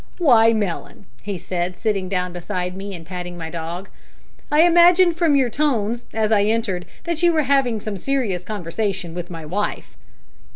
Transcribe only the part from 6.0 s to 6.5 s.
as I